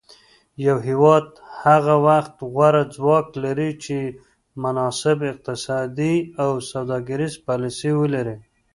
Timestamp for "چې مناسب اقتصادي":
3.83-6.15